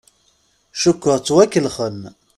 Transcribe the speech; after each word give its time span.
Cukkeɣ 0.81 1.17
ttwakellexen. 1.19 1.99